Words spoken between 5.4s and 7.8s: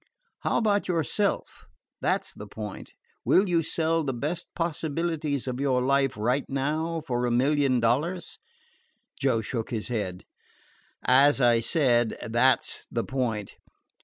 of your life right now for a million